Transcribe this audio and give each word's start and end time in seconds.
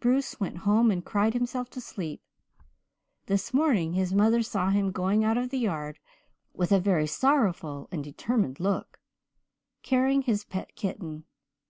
Bruce 0.00 0.38
went 0.38 0.58
home 0.68 0.90
and 0.90 1.02
cried 1.02 1.32
himself 1.32 1.70
to 1.70 1.80
sleep. 1.80 2.20
This 3.24 3.54
morning 3.54 3.94
his 3.94 4.12
mother 4.12 4.42
saw 4.42 4.68
him 4.68 4.92
going 4.92 5.24
out 5.24 5.38
of 5.38 5.48
the 5.48 5.56
yard, 5.58 5.98
with 6.52 6.72
a 6.72 6.78
very 6.78 7.06
sorrowful 7.06 7.88
and 7.90 8.04
determined 8.04 8.60
look, 8.60 8.98
carrying 9.82 10.20
his 10.20 10.44
pet 10.44 10.74
kitten. 10.76 11.24